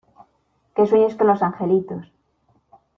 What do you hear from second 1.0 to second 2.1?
con los angelitos.